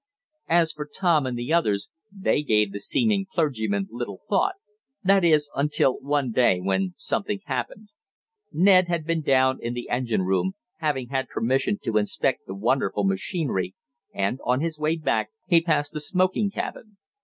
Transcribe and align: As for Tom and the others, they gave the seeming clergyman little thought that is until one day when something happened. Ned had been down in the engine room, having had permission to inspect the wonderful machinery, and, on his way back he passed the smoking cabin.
As 0.49 0.71
for 0.73 0.89
Tom 0.91 1.27
and 1.27 1.37
the 1.37 1.53
others, 1.53 1.91
they 2.11 2.41
gave 2.41 2.71
the 2.71 2.79
seeming 2.79 3.27
clergyman 3.31 3.87
little 3.91 4.21
thought 4.27 4.55
that 5.03 5.23
is 5.23 5.51
until 5.55 5.99
one 5.99 6.31
day 6.31 6.59
when 6.59 6.95
something 6.97 7.39
happened. 7.45 7.89
Ned 8.51 8.87
had 8.87 9.05
been 9.05 9.21
down 9.21 9.59
in 9.61 9.75
the 9.75 9.89
engine 9.89 10.23
room, 10.23 10.53
having 10.79 11.09
had 11.09 11.27
permission 11.29 11.77
to 11.83 11.97
inspect 11.97 12.47
the 12.47 12.55
wonderful 12.55 13.03
machinery, 13.03 13.75
and, 14.11 14.39
on 14.43 14.59
his 14.61 14.79
way 14.79 14.95
back 14.95 15.29
he 15.45 15.61
passed 15.61 15.93
the 15.93 15.99
smoking 16.01 16.49
cabin. 16.49 16.97